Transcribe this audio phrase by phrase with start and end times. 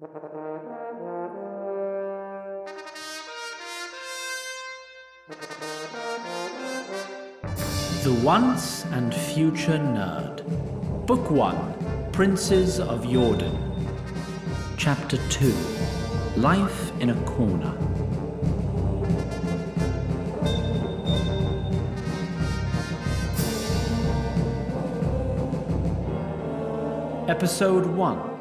[0.00, 0.08] The
[8.24, 10.42] Once and Future Nerd.
[11.06, 13.56] Book 1 Princes of Jordan.
[14.76, 15.54] Chapter 2
[16.38, 17.72] Life in a Corner.
[27.28, 28.33] Episode 1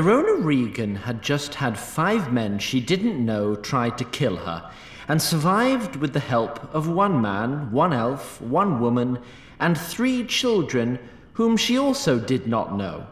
[0.00, 4.70] Erona Regan had just had five men she didn't know try to kill her,
[5.08, 9.18] and survived with the help of one man, one elf, one woman,
[9.58, 10.98] and three children
[11.34, 13.06] whom she also did not know.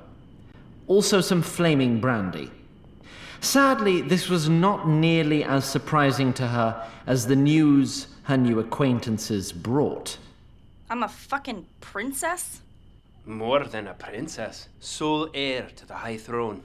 [0.87, 2.51] Also, some flaming brandy.
[3.43, 9.53] Sadly, this was not nearly as surprising to her as the news her new acquaintances
[9.53, 10.17] brought.
[10.89, 12.63] I'm a fucking princess?
[13.27, 16.63] More than a princess, sole heir to the high throne.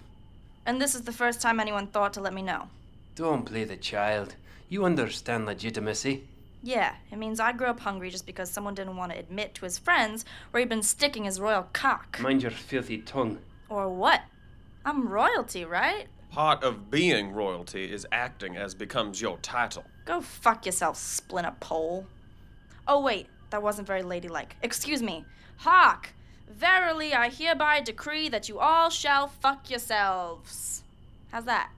[0.66, 2.68] And this is the first time anyone thought to let me know.
[3.16, 4.36] Don't play the child.
[4.70, 6.24] You understand legitimacy.
[6.64, 9.66] Yeah, it means I grew up hungry just because someone didn't want to admit to
[9.66, 12.20] his friends where he'd been sticking his royal cock.
[12.22, 13.40] Mind your filthy tongue.
[13.68, 14.22] Or what?
[14.86, 16.08] I'm royalty, right?
[16.32, 19.84] Part of being royalty is acting as becomes your title.
[20.06, 22.08] Go fuck yourself, splinter pole.
[22.88, 24.56] Oh, wait, that wasn't very ladylike.
[24.62, 25.26] Excuse me.
[25.58, 26.14] Hark!
[26.50, 30.84] Verily, I hereby decree that you all shall fuck yourselves.
[31.32, 31.72] How's that?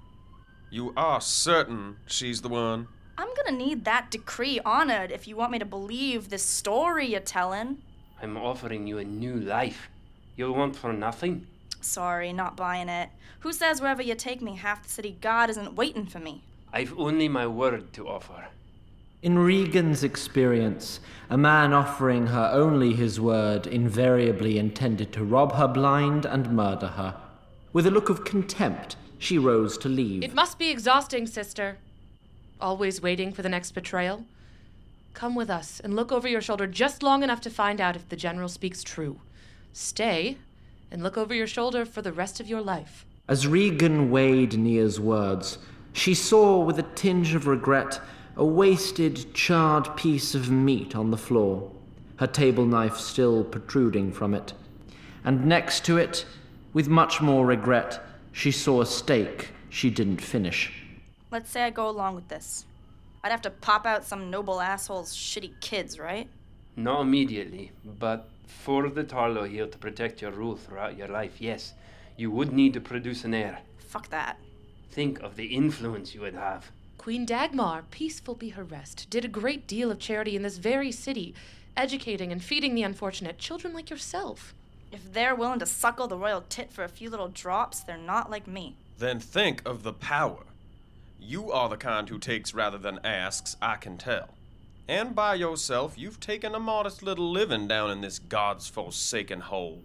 [0.70, 2.88] You are certain she's the one?
[3.18, 7.22] I'm gonna need that decree honored if you want me to believe this story you're
[7.22, 7.78] telling.
[8.22, 9.90] I'm offering you a new life.
[10.36, 11.48] You'll want for nothing.
[11.80, 13.10] Sorry, not buying it.
[13.40, 16.44] Who says wherever you take me, half the city god isn't waiting for me?
[16.74, 18.48] I've only my word to offer.
[19.26, 21.00] In Regan's experience,
[21.32, 26.90] a man offering her only his word invariably intended to rob her blind and murder
[26.90, 27.20] her.
[27.74, 30.24] With a look of contempt, she rose to leave.
[30.24, 31.80] It must be exhausting, sister.
[32.62, 34.26] Always waiting for the next betrayal.
[35.16, 38.08] Come with us and look over your shoulder just long enough to find out if
[38.08, 39.20] the general speaks true.
[39.74, 40.38] Stay
[40.92, 43.08] and look over your shoulder for the rest of your life.
[43.28, 45.58] As Regan weighed Nia's words,
[45.94, 48.00] she saw with a tinge of regret
[48.38, 51.72] a wasted, charred piece of meat on the floor,
[52.18, 54.54] her table knife still protruding from it.
[55.24, 56.26] And next to it,
[56.74, 58.02] with much more regret,
[58.32, 60.72] she saw a steak she didn't finish.
[61.32, 62.66] Let's say I go along with this.
[63.24, 66.30] I'd have to pop out some noble asshole's shitty kids, right?
[66.76, 71.74] Not immediately, but for the Tarlo here to protect your rule throughout your life, yes,
[72.18, 73.60] you would need to produce an heir.
[73.80, 74.38] Fuck that.
[74.92, 76.72] Think of the influence you would have.
[77.06, 80.92] Queen Dagmar, peaceful be her rest, did a great deal of charity in this very
[80.92, 81.36] city,
[81.78, 84.56] educating and feeding the unfortunate children like yourself.
[84.92, 88.32] If they're willing to suckle the royal tit for a few little drops, they're not
[88.32, 88.76] like me.
[88.98, 90.46] Then think of the power.
[91.20, 94.30] You are the kind who takes rather than asks, I can tell.
[94.88, 99.84] And by yourself, you've taken a modest little living down in this God's forsaken hole.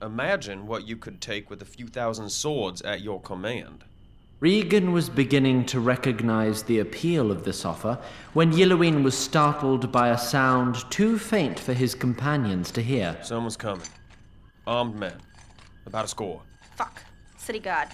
[0.00, 3.82] Imagine what you could take with a few thousand swords at your command.
[4.42, 7.96] Regan was beginning to recognize the appeal of this offer
[8.32, 13.16] when Yilloween was startled by a sound too faint for his companions to hear.
[13.22, 13.86] Someone's coming.
[14.66, 15.14] Armed men.
[15.86, 16.42] About a score.
[16.74, 17.04] Fuck.
[17.38, 17.86] City guard.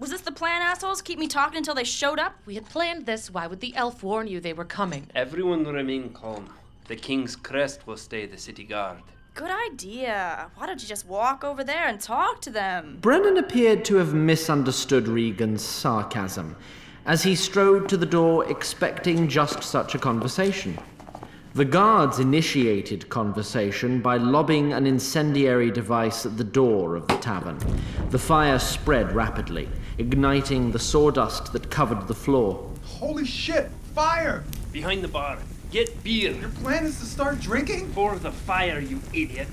[0.00, 1.02] Was this the plan, assholes?
[1.02, 2.34] Keep me talking until they showed up?
[2.46, 3.30] We had planned this.
[3.30, 5.06] Why would the elf warn you they were coming?
[5.14, 6.52] Everyone remain calm.
[6.88, 8.98] The king's crest will stay the city guard.
[9.34, 10.50] Good idea.
[10.56, 12.98] Why don't you just walk over there and talk to them?
[13.00, 16.54] Brennen appeared to have misunderstood Regan's sarcasm
[17.06, 20.78] as he strode to the door expecting just such a conversation.
[21.54, 27.58] The guards initiated conversation by lobbing an incendiary device at the door of the tavern.
[28.10, 32.70] The fire spread rapidly, igniting the sawdust that covered the floor.
[32.84, 33.70] Holy shit!
[33.94, 34.44] Fire!
[34.72, 35.38] Behind the bar.
[35.72, 36.32] Get beer.
[36.32, 37.88] Your plan is to start drinking?
[37.94, 39.48] For the fire, you idiot.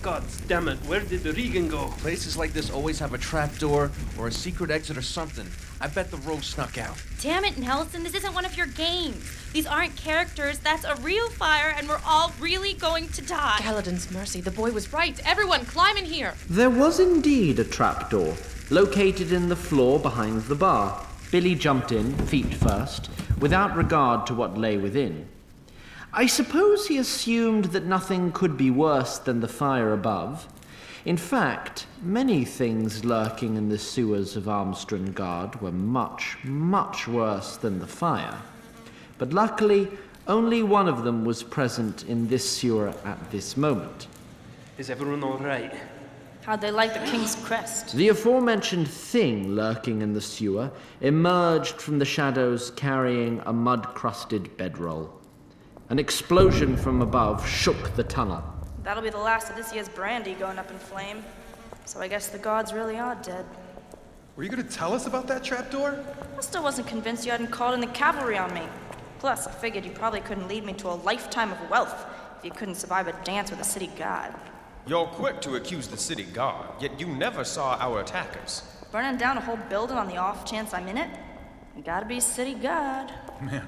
[0.00, 1.88] God damn it, where did the Regan go?
[1.98, 5.46] Places like this always have a trapdoor or a secret exit or something.
[5.78, 6.96] I bet the rogue snuck out.
[7.20, 9.22] Damn it, Nelson, this isn't one of your games.
[9.52, 13.58] These aren't characters, that's a real fire, and we're all really going to die.
[13.60, 15.20] Galadin's mercy, the boy was right.
[15.26, 16.32] Everyone, climb in here.
[16.48, 18.34] There was indeed a trapdoor,
[18.70, 21.04] located in the floor behind the bar.
[21.30, 25.28] Billy jumped in, feet first, without regard to what lay within.
[26.12, 30.48] I suppose he assumed that nothing could be worse than the fire above.
[31.04, 37.78] In fact, many things lurking in the sewers of Armstrungard were much, much worse than
[37.78, 38.36] the fire.
[39.18, 39.88] But luckily,
[40.26, 44.06] only one of them was present in this sewer at this moment.
[44.78, 45.74] Is everyone all right?
[46.42, 47.94] How'd they like the king's crest?
[47.94, 50.70] The aforementioned thing lurking in the sewer
[51.02, 55.17] emerged from the shadows carrying a mud crusted bedroll.
[55.90, 58.42] An explosion from above shook the tunnel.
[58.84, 61.24] That'll be the last of this year's brandy going up in flame.
[61.86, 63.46] So I guess the gods really are dead.
[64.36, 66.04] Were you gonna tell us about that trapdoor?
[66.36, 68.64] I still wasn't convinced you hadn't called in the cavalry on me.
[69.18, 72.04] Plus, I figured you probably couldn't lead me to a lifetime of wealth
[72.38, 74.34] if you couldn't survive a dance with a city god.
[74.86, 78.62] You're quick to accuse the city guard, yet you never saw our attackers.
[78.92, 81.08] Burning down a whole building on the off chance I'm in it?
[81.74, 83.10] You gotta be city god.
[83.40, 83.66] Man,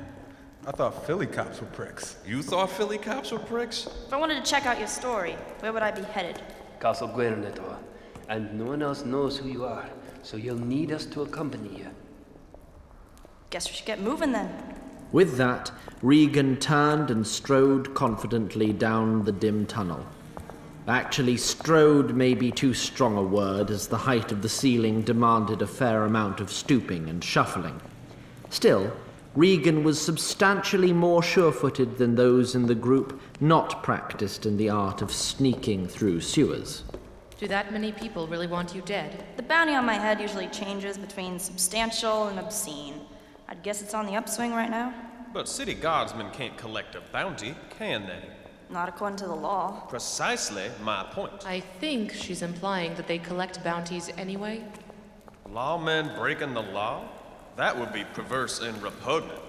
[0.66, 2.16] I thought Philly cops were pricks.
[2.26, 3.88] You thought Philly cops were pricks?
[4.06, 6.42] If I wanted to check out your story, where would I be headed?
[6.80, 7.78] Castle Guernator,
[8.28, 9.88] and no one else knows who you are,
[10.22, 11.86] so you'll need us to accompany you.
[13.48, 14.50] Guess we should get moving then.
[15.12, 15.72] With that,
[16.02, 20.06] Regan turned and strode confidently down the dim tunnel.
[20.86, 25.62] Actually, strode may be too strong a word, as the height of the ceiling demanded
[25.62, 27.80] a fair amount of stooping and shuffling.
[28.50, 28.92] Still,
[29.36, 34.68] Regan was substantially more sure footed than those in the group not practiced in the
[34.68, 36.82] art of sneaking through sewers.
[37.38, 39.24] Do that many people really want you dead?
[39.36, 43.02] The bounty on my head usually changes between substantial and obscene.
[43.48, 44.92] I'd guess it's on the upswing right now.
[45.32, 48.24] But city guardsmen can't collect a bounty, can they?
[48.68, 49.86] Not according to the law.
[49.88, 51.46] Precisely my point.
[51.46, 54.64] I think she's implying that they collect bounties anyway.
[55.48, 57.04] Lawmen breaking the law?
[57.56, 59.40] That would be perverse and repugnant.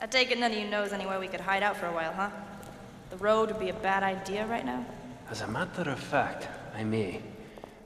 [0.00, 2.12] I take it none of you knows anywhere we could hide out for a while,
[2.12, 2.30] huh?
[3.10, 4.84] The road would be a bad idea right now.
[5.30, 7.20] As a matter of fact, I may.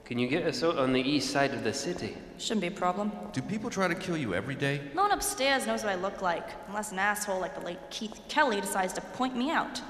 [0.05, 2.15] Can you get us out on the east side of the city?
[2.37, 3.11] Shouldn't be a problem.
[3.33, 4.81] Do people try to kill you every day?
[4.93, 8.19] No one upstairs knows what I look like, unless an asshole like the late Keith
[8.29, 9.81] Kelly decides to point me out.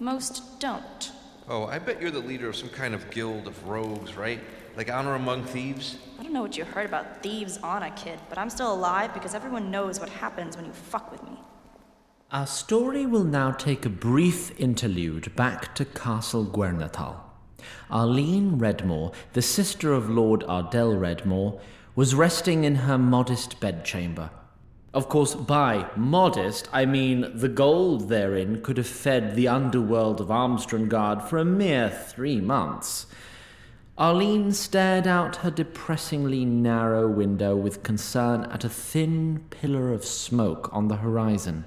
[0.00, 1.12] Most don't.
[1.48, 4.40] Oh, I bet you're the leader of some kind of guild of rogues, right?
[4.76, 5.98] Like Honor Among Thieves?
[6.18, 9.32] I don't know what you heard about thieves honor, kid, but I'm still alive because
[9.32, 11.38] everyone knows what happens when you fuck with me.
[12.32, 17.20] Our story will now take a brief interlude back to Castle Guernatal.
[17.88, 21.60] Arlene Redmore, the sister of Lord Ardell Redmore,
[21.94, 24.30] was resting in her modest bedchamber.
[24.92, 30.28] Of course, by modest, I mean the gold therein could have fed the underworld of
[30.28, 33.06] Armstrungard for a mere three months.
[33.96, 40.68] Arlene stared out her depressingly narrow window with concern at a thin pillar of smoke
[40.72, 41.64] on the horizon.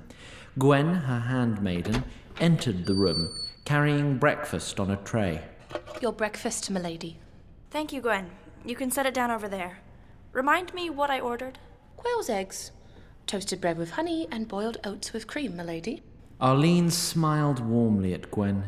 [0.59, 2.03] Gwen, her handmaiden,
[2.41, 3.33] entered the room,
[3.63, 5.41] carrying breakfast on a tray.
[6.01, 7.17] Your breakfast, milady.
[7.71, 8.29] Thank you, Gwen.
[8.65, 9.79] You can set it down over there.
[10.33, 11.59] Remind me what I ordered.
[11.95, 12.71] Quail's eggs.
[13.25, 16.03] Toasted bread with honey and boiled oats with cream, milady.
[16.41, 18.65] Arlene smiled warmly at Gwen.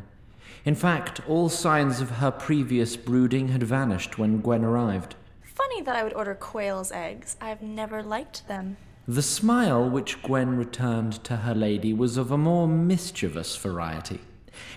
[0.69, 5.15] In fact, all signs of her previous brooding had vanished when Gwen arrived.
[5.41, 7.35] Funny that I would order quail's eggs.
[7.41, 8.77] I've never liked them.
[9.07, 14.19] The smile which Gwen returned to her lady was of a more mischievous variety.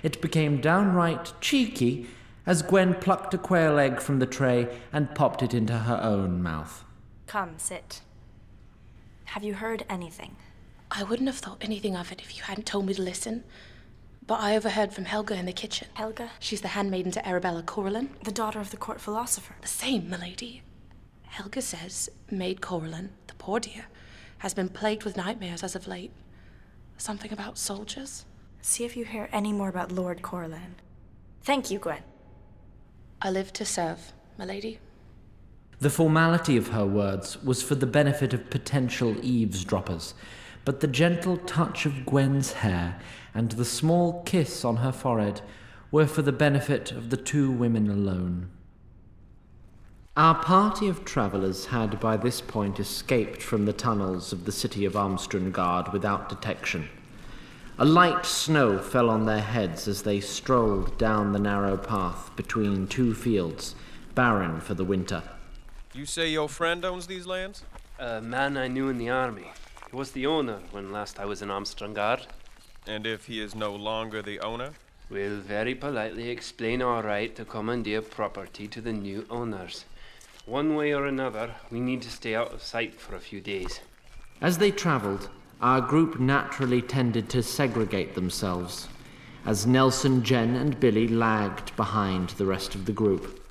[0.02, 2.06] It became downright cheeky
[2.46, 6.42] as Gwen plucked a quail egg from the tray and popped it into her own
[6.42, 6.84] mouth.
[7.26, 8.00] Come, sit.
[9.26, 10.36] Have you heard anything?
[10.90, 13.44] I wouldn't have thought anything of it if you hadn't told me to listen.
[14.26, 15.88] But I overheard from Helga in the kitchen.
[15.94, 16.30] Helga?
[16.38, 18.08] She's the handmaiden to Arabella Coralin.
[18.22, 19.56] The daughter of the court philosopher.
[19.60, 20.62] The same, milady.
[21.26, 23.86] Helga says Maid Coralin, the poor dear,
[24.38, 26.12] has been plagued with nightmares as of late.
[26.96, 28.24] Something about soldiers?
[28.60, 30.76] See if you hear any more about Lord Corlan.
[31.42, 32.02] Thank you, Gwen.
[33.20, 34.78] I live to serve, milady.
[35.80, 40.14] The formality of her words was for the benefit of potential eavesdroppers,
[40.64, 43.00] but the gentle touch of Gwen's hair
[43.34, 45.40] and the small kiss on her forehead
[45.90, 48.50] were for the benefit of the two women alone.
[50.16, 54.84] Our party of travellers had by this point escaped from the tunnels of the city
[54.84, 56.88] of Armstrungard without detection.
[57.78, 62.86] A light snow fell on their heads as they strolled down the narrow path between
[62.86, 63.74] two fields,
[64.14, 65.22] barren for the winter.
[65.94, 67.64] You say your friend owns these lands?
[67.98, 69.50] A man I knew in the army.
[69.92, 72.26] He was the owner when last I was in Armstrungard.
[72.86, 74.70] And if he is no longer the owner?
[75.10, 79.84] We'll very politely explain our right to commandeer property to the new owners.
[80.46, 83.80] One way or another, we need to stay out of sight for a few days.
[84.40, 85.28] As they travelled,
[85.60, 88.88] our group naturally tended to segregate themselves,
[89.44, 93.41] as Nelson, Jen, and Billy lagged behind the rest of the group.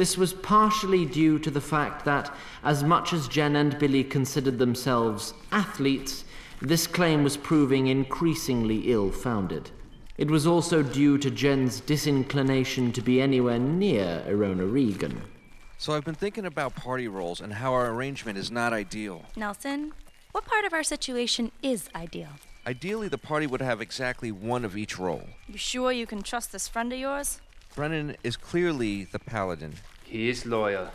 [0.00, 4.58] This was partially due to the fact that, as much as Jen and Billy considered
[4.58, 6.24] themselves athletes,
[6.62, 9.70] this claim was proving increasingly ill founded.
[10.16, 15.20] It was also due to Jen's disinclination to be anywhere near Erona Regan.
[15.76, 19.26] So I've been thinking about party roles and how our arrangement is not ideal.
[19.36, 19.92] Nelson,
[20.32, 22.30] what part of our situation is ideal?
[22.66, 25.24] Ideally, the party would have exactly one of each role.
[25.46, 27.42] You sure you can trust this friend of yours?
[27.76, 29.74] Brennen is clearly the paladin.
[30.10, 30.88] He is loyal,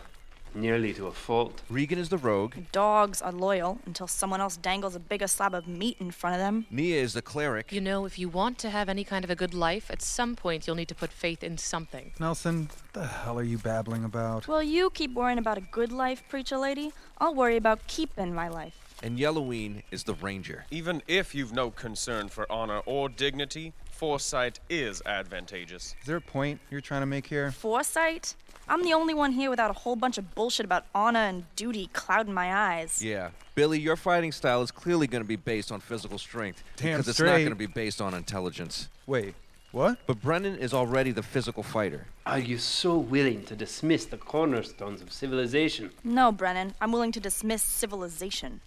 [0.54, 1.62] nearly to a fault.
[1.70, 2.54] Regan is the rogue.
[2.70, 6.40] Dogs are loyal until someone else dangles a bigger slab of meat in front of
[6.40, 6.66] them.
[6.70, 7.72] Mia is the cleric.
[7.72, 10.36] You know, if you want to have any kind of a good life, at some
[10.36, 12.12] point you'll need to put faith in something.
[12.20, 14.46] Nelson, what the hell are you babbling about?
[14.46, 16.92] Well, you keep worrying about a good life, preacher lady.
[17.16, 18.96] I'll worry about keeping my life.
[19.02, 20.66] And Yellowween is the ranger.
[20.70, 25.94] Even if you've no concern for honor or dignity, foresight is advantageous.
[26.00, 27.50] Is there a point you're trying to make here?
[27.50, 28.34] Foresight?
[28.68, 31.88] I'm the only one here without a whole bunch of bullshit about honor and duty
[31.92, 33.02] clouding my eyes.
[33.02, 33.30] Yeah.
[33.54, 36.64] Billy, your fighting style is clearly going to be based on physical strength.
[36.76, 38.88] Damn because it's not going to be based on intelligence.
[39.06, 39.34] Wait,
[39.70, 39.98] what?
[40.06, 42.06] But Brennen is already the physical fighter.
[42.26, 45.90] Are you so willing to dismiss the cornerstones of civilization?
[46.02, 46.74] No, Brennen.
[46.80, 48.60] I'm willing to dismiss civilization.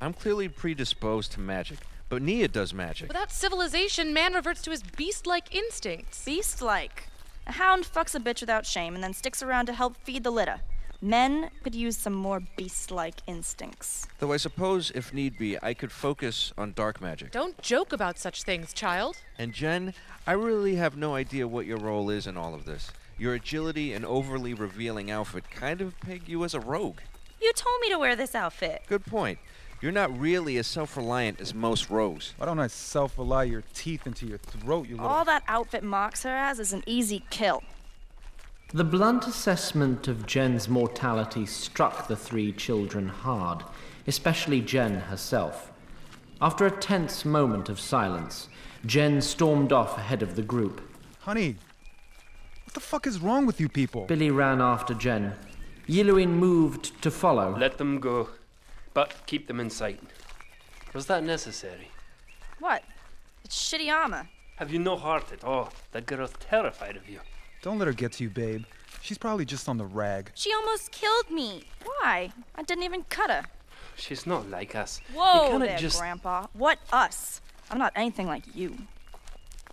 [0.00, 1.78] I'm clearly predisposed to magic,
[2.08, 3.08] but Nia does magic.
[3.08, 6.24] Without civilization, man reverts to his beast like instincts.
[6.24, 7.08] Beast like.
[7.46, 10.30] A hound fucks a bitch without shame and then sticks around to help feed the
[10.30, 10.60] litter.
[11.00, 14.06] Men could use some more beast like instincts.
[14.20, 17.32] Though I suppose, if need be, I could focus on dark magic.
[17.32, 19.16] Don't joke about such things, child.
[19.36, 19.94] And Jen,
[20.28, 22.92] I really have no idea what your role is in all of this.
[23.18, 27.00] Your agility and overly revealing outfit kind of peg you as a rogue.
[27.40, 28.82] You told me to wear this outfit.
[28.86, 29.40] Good point.
[29.82, 32.34] You're not really as self reliant as most rogues.
[32.36, 35.10] Why don't I self-rely your teeth into your throat, you little.
[35.10, 37.64] All that outfit mocks her as is an easy kill.
[38.72, 43.64] The blunt assessment of Jen's mortality struck the three children hard,
[44.06, 45.72] especially Jen herself.
[46.40, 48.48] After a tense moment of silence,
[48.86, 50.80] Jen stormed off ahead of the group.
[51.20, 51.56] Honey,
[52.64, 54.06] what the fuck is wrong with you people?
[54.06, 55.34] Billy ran after Jen.
[55.88, 57.56] Yiluin moved to follow.
[57.58, 58.30] Let them go,
[58.94, 60.00] but keep them in sight.
[60.94, 61.88] Was that necessary?
[62.58, 62.82] What?
[63.44, 64.28] It's shitty armor.
[64.56, 65.72] Have you no heart at all?
[65.92, 67.20] That girl's terrified of you.
[67.62, 68.64] Don't let her get to you, babe.
[69.00, 70.30] She's probably just on the rag.
[70.34, 71.64] She almost killed me.
[71.84, 72.32] Why?
[72.54, 73.44] I didn't even cut her.
[73.96, 75.00] She's not like us.
[75.14, 76.46] Whoa there, just Grandpa.
[76.52, 77.40] What us?
[77.70, 78.76] I'm not anything like you.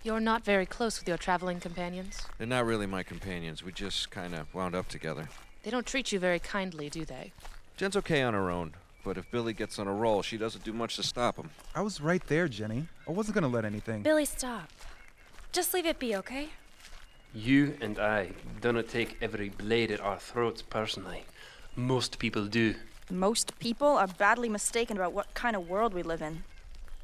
[0.02, 2.26] You're not very close with your traveling companions.
[2.38, 3.62] They're not really my companions.
[3.62, 5.28] We just kind of wound up together.
[5.62, 7.32] They don't treat you very kindly, do they?
[7.76, 10.72] Jen's okay on her own, but if Billy gets on a roll, she doesn't do
[10.72, 11.50] much to stop him.
[11.74, 12.88] I was right there, Jenny.
[13.08, 14.02] I wasn't gonna let anything.
[14.02, 14.70] Billy, stop.
[15.52, 16.50] Just leave it be, okay?
[17.34, 18.30] You and I
[18.60, 21.24] do not take every blade at our throats personally.
[21.76, 22.74] Most people do.
[23.10, 26.44] Most people are badly mistaken about what kind of world we live in.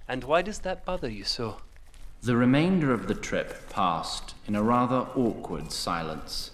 [0.09, 1.59] And why does that bother you so?
[2.23, 6.53] The remainder of the trip passed in a rather awkward silence.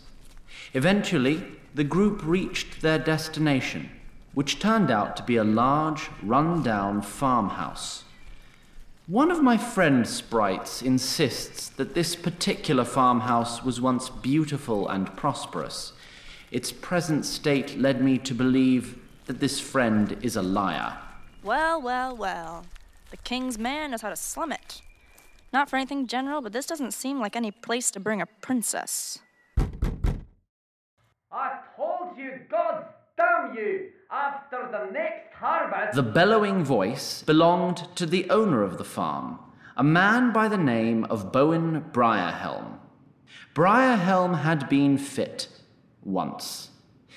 [0.74, 1.44] Eventually,
[1.74, 3.90] the group reached their destination,
[4.34, 8.04] which turned out to be a large, run-down farmhouse.
[9.06, 15.92] One of my friend sprites insists that this particular farmhouse was once beautiful and prosperous.
[16.50, 20.98] Its present state led me to believe that this friend is a liar.
[21.42, 22.64] Well, well, well.
[23.10, 24.80] The king's man knows how to slum it.
[25.52, 29.18] Not for anything general, but this doesn't seem like any place to bring a princess.
[31.30, 32.86] I told you, God
[33.16, 33.90] damn you!
[34.12, 35.96] After the next harvest.
[35.96, 39.38] The bellowing voice belonged to the owner of the farm,
[39.74, 42.78] a man by the name of Bowen Briarhelm.
[43.54, 45.48] Briarhelm had been fit
[46.02, 46.68] once.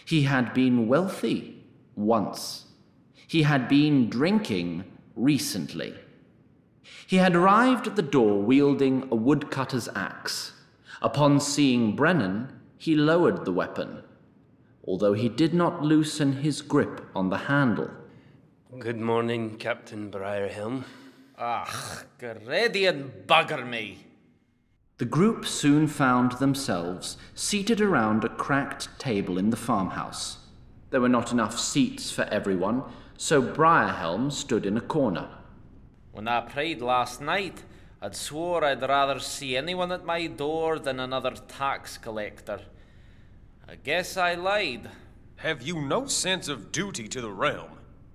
[0.05, 2.67] He had been wealthy once.
[3.27, 4.85] He had been drinking
[5.17, 5.95] recently.
[7.05, 10.53] He had arrived at the door wielding a woodcutter's axe.
[11.01, 14.03] Upon seeing Brennen, he lowered the weapon,
[14.87, 17.89] although he did not loosen his grip on the handle.
[18.77, 20.83] Good morning, Captain Briarhelm.
[21.37, 24.05] Ach, get ready and bugger me.
[24.97, 30.37] The group soon found themselves seated around a cracked table in the farmhouse.
[30.89, 32.83] There were not enough seats for everyone,
[33.17, 35.27] so Briarhelm stood in a corner.
[36.11, 37.63] When I prayed last night,
[38.01, 42.61] I'd swore I'd rather see anyone at my door than another tax collector.
[43.67, 44.89] I guess I lied.
[45.37, 47.71] Have you no sense of duty to the realm?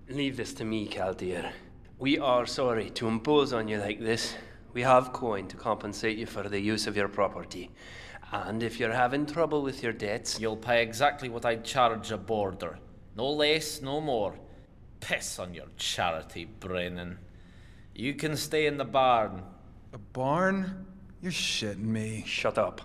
[0.09, 1.53] Leave this to me, Caldear.
[1.99, 4.37] We are sorry to impose on you like this.
[4.73, 7.71] We have coin to compensate you for the use of your property.
[8.33, 12.17] And if you're having trouble with your debts, You'll pay exactly what I'd charge a
[12.17, 12.79] boarder.
[13.17, 14.39] No less, no more.
[15.01, 17.19] Piss on your charity, Brennen.
[17.93, 19.43] You can stay in the barn.
[19.93, 20.87] A barn?
[21.21, 22.23] You're shitting me.
[22.25, 22.83] Shut up.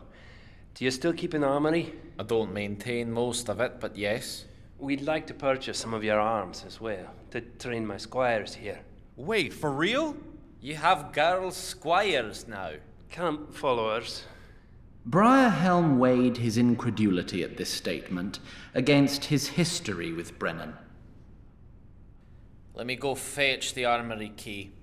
[0.76, 1.94] Do you still keep an armory?
[2.20, 4.44] I don't maintain most of it, but yes.
[4.78, 8.82] We'd like to purchase some of your arms as well, to train my squires here.
[9.16, 10.18] Wait, for real?
[10.60, 12.72] You have girl squires now.
[13.10, 14.26] Camp followers.
[15.10, 18.40] Briarhelm weighed his incredulity at this statement
[18.74, 20.74] against his history with Brennen.
[22.74, 24.74] Let me go fetch the armory key.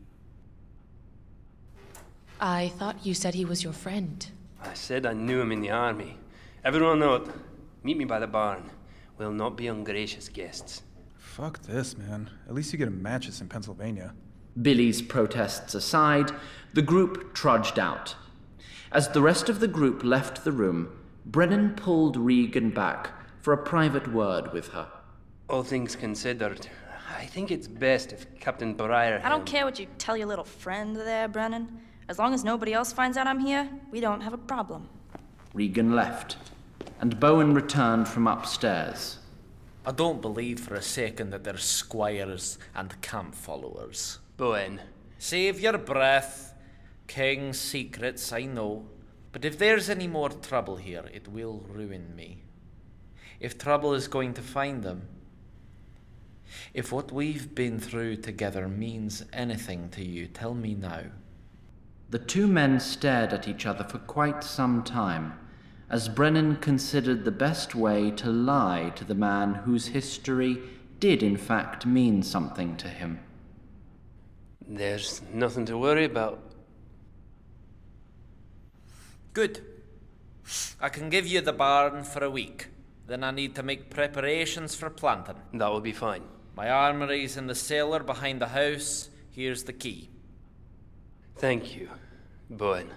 [2.41, 4.27] I thought you said he was your friend.
[4.67, 6.19] I said I knew him in the army.
[6.65, 7.33] Everyone note,
[7.83, 8.71] meet me by the barn.
[9.19, 10.83] We'll not be ungracious guests.
[11.17, 12.31] Fuck this, man.
[12.47, 14.15] At least you get a mattress in Pennsylvania.
[14.61, 16.31] Billy's protests aside,
[16.75, 18.15] the group trudged out.
[18.91, 23.59] As the rest of the group left the room, Brennen pulled Regan back for a
[23.59, 24.89] private word with her.
[25.49, 26.69] All things considered,
[27.17, 29.21] I think it's best if Captain Briar.
[29.25, 31.81] I don't care what you tell your little friend there, Brennen.
[32.09, 34.89] As long as nobody else finds out I'm here, we don't have a problem.
[35.55, 36.37] Regan left,
[37.01, 39.19] and Bowen returned from upstairs.
[39.85, 44.19] I don't believe for a second that they're squires and camp followers.
[44.37, 44.81] Bowen.
[45.19, 46.55] Save your breath.
[47.07, 48.87] King's secrets, I know.
[49.33, 52.43] But if there's any more trouble here, it will ruin me.
[53.41, 55.03] If trouble is going to find them,
[56.75, 61.03] if what we've been through together means anything to you, tell me now.
[62.13, 65.33] The two men stared at each other for quite some time,
[65.89, 70.59] as Brennen considered the best way to lie to the man whose history
[71.01, 73.21] did in fact mean something to him.
[74.61, 76.39] There's nothing to worry about.
[79.33, 79.65] Good.
[80.83, 82.67] I can give you the barn for a week.
[83.07, 85.41] Then I need to make preparations for planting.
[85.55, 86.25] That will be fine.
[86.55, 89.09] My armory's in the cellar behind the house.
[89.31, 90.11] Here's the key.
[91.37, 91.89] Thank you,
[92.51, 92.91] Bowen.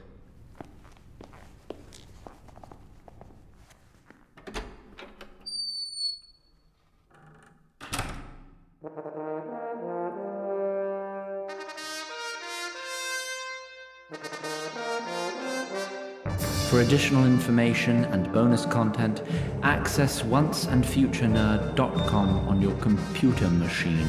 [16.70, 19.22] For additional information and bonus content,
[19.64, 24.08] access onceandfuturenerd.com on your computer machine.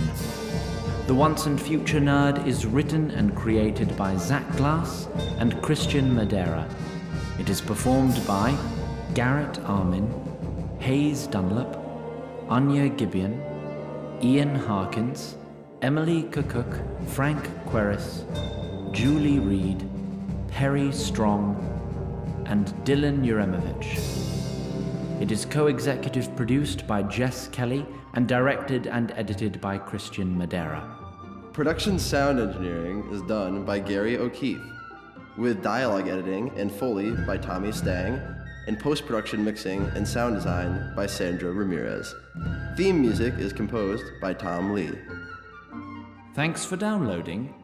[1.06, 5.06] The Once and Future Nerd is written and created by Zach Glass
[5.38, 6.68] and Christian Madera.
[7.38, 8.58] It is performed by
[9.14, 10.12] Garrett Armin,
[10.80, 11.76] Hayes Dunlop,
[12.48, 13.40] Anya Gibeon,
[14.20, 15.36] Ian Harkins,
[15.80, 16.74] Emily Cook,
[17.06, 18.24] Frank Queris,
[18.90, 19.88] Julie Reed,
[20.48, 21.54] Perry Strong,
[22.46, 24.25] and Dylan Uremovich.
[25.18, 30.94] It is co executive produced by Jess Kelly and directed and edited by Christian Madera.
[31.54, 34.60] Production sound engineering is done by Gary O'Keefe,
[35.38, 38.20] with dialogue editing and Foley by Tommy Stang,
[38.66, 42.14] and post production mixing and sound design by Sandra Ramirez.
[42.76, 44.98] Theme music is composed by Tom Lee.
[46.34, 47.54] Thanks for downloading